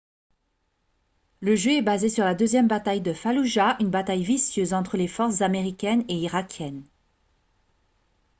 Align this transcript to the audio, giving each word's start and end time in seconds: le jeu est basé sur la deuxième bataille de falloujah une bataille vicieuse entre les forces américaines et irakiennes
le 1.41 1.55
jeu 1.55 1.73
est 1.73 1.81
basé 1.83 2.09
sur 2.09 2.25
la 2.25 2.33
deuxième 2.33 2.67
bataille 2.67 3.01
de 3.01 3.13
falloujah 3.13 3.77
une 3.79 3.91
bataille 3.91 4.23
vicieuse 4.23 4.73
entre 4.73 4.97
les 4.97 5.07
forces 5.07 5.41
américaines 5.41 6.05
et 6.07 6.15
irakiennes 6.17 6.83